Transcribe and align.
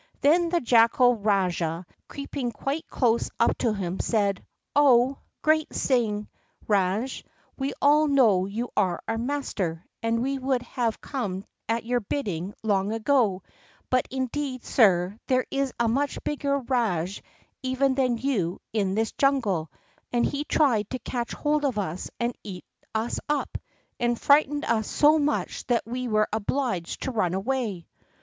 Then 0.21 0.49
the 0.49 0.59
Jackal 0.61 1.15
Rajah, 1.15 1.85
creeping 2.07 2.51
quite 2.51 2.87
close 2.89 3.29
up 3.39 3.55
to 3.59 3.71
him, 3.75 3.99
said: 3.99 4.43
"Oh, 4.75 5.19
great 5.43 5.75
Singh 5.75 6.27
Rajah, 6.67 7.23
we 7.55 7.73
all 7.83 8.07
know 8.07 8.47
you 8.47 8.69
are 8.75 8.99
our 9.07 9.19
master, 9.19 9.85
and 10.01 10.23
we 10.23 10.39
would 10.39 10.63
have 10.63 11.01
come 11.01 11.45
at 11.69 11.85
your 11.85 11.99
bidding 11.99 12.55
long 12.63 12.91
ago; 12.91 13.43
but, 13.91 14.07
indeed, 14.09 14.65
sir, 14.65 15.19
there 15.27 15.45
is 15.51 15.71
a 15.79 15.87
much 15.87 16.17
bigger 16.23 16.57
rajah 16.57 17.21
even 17.61 17.93
than 17.93 18.17
you 18.17 18.59
in 18.73 18.95
this 18.95 19.11
jungle, 19.11 19.71
and 20.11 20.25
he 20.25 20.45
tried 20.45 20.89
to 20.89 20.97
catch 20.97 21.31
hold 21.33 21.63
of 21.63 21.77
us 21.77 22.09
and 22.19 22.35
eat 22.43 22.65
us 22.95 23.19
up, 23.29 23.55
and 23.99 24.19
frightened 24.19 24.65
us 24.65 24.87
so 24.89 25.19
much 25.19 25.63
that 25.67 25.85
we 25.85 26.07
were 26.07 26.27
obliged 26.33 27.03
to 27.03 27.11
run 27.11 27.35
away." 27.35 27.85